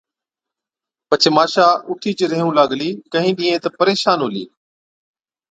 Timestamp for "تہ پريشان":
3.63-4.17